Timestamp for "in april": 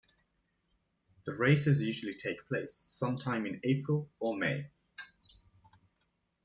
3.45-4.09